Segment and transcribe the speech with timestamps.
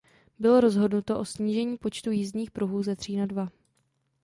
[0.39, 3.47] Bylo rozhodnuto o snížení počtu jízdních pruhů ze tří na dva.